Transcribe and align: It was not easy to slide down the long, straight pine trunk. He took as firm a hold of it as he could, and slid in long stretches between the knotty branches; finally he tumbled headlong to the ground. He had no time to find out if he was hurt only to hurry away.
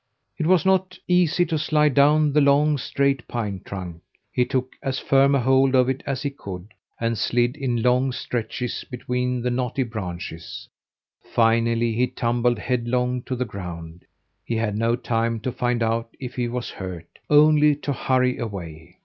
It 0.39 0.47
was 0.47 0.65
not 0.65 0.97
easy 1.07 1.45
to 1.45 1.59
slide 1.59 1.93
down 1.93 2.33
the 2.33 2.41
long, 2.41 2.79
straight 2.79 3.27
pine 3.27 3.61
trunk. 3.63 4.01
He 4.31 4.45
took 4.45 4.75
as 4.81 4.97
firm 4.97 5.35
a 5.35 5.39
hold 5.39 5.75
of 5.75 5.89
it 5.89 6.01
as 6.07 6.23
he 6.23 6.31
could, 6.31 6.73
and 6.99 7.15
slid 7.15 7.55
in 7.55 7.83
long 7.83 8.11
stretches 8.11 8.83
between 8.89 9.43
the 9.43 9.51
knotty 9.51 9.83
branches; 9.83 10.67
finally 11.23 11.93
he 11.93 12.07
tumbled 12.07 12.57
headlong 12.57 13.21
to 13.27 13.35
the 13.35 13.45
ground. 13.45 14.03
He 14.43 14.55
had 14.55 14.75
no 14.75 14.95
time 14.95 15.39
to 15.41 15.51
find 15.51 15.83
out 15.83 16.15
if 16.19 16.33
he 16.35 16.47
was 16.47 16.71
hurt 16.71 17.19
only 17.29 17.75
to 17.75 17.93
hurry 17.93 18.39
away. 18.39 18.97